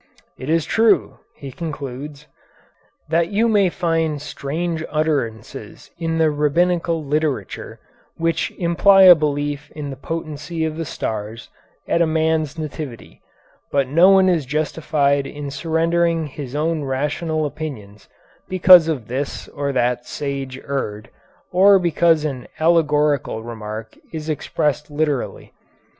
'It 0.35 0.49
is 0.49 0.65
true,' 0.65 1.19
he 1.35 1.51
concludes, 1.51 2.25
'that 3.09 3.27
you 3.29 3.47
may 3.47 3.69
find 3.69 4.19
strange 4.19 4.83
utterances 4.89 5.91
in 5.99 6.17
the 6.17 6.31
Rabbinical 6.31 7.05
literature 7.05 7.79
which 8.17 8.49
imply 8.57 9.03
a 9.03 9.13
belief 9.13 9.69
in 9.75 9.91
the 9.91 9.95
potency 9.95 10.65
of 10.65 10.75
the 10.75 10.85
stars 10.85 11.49
at 11.87 12.01
a 12.01 12.07
man's 12.07 12.57
nativity, 12.57 13.21
but 13.71 13.87
no 13.87 14.09
one 14.09 14.27
is 14.27 14.47
justified 14.47 15.27
in 15.27 15.51
surrendering 15.51 16.25
his 16.25 16.55
own 16.55 16.83
rational 16.83 17.45
opinions 17.45 18.09
because 18.49 18.87
this 19.05 19.47
or 19.49 19.71
that 19.71 20.07
sage 20.07 20.57
erred, 20.67 21.11
or 21.51 21.77
because 21.77 22.25
an 22.25 22.47
allegorical 22.59 23.43
remark 23.43 23.95
is 24.11 24.29
expressed 24.29 24.89
literally. 24.89 25.53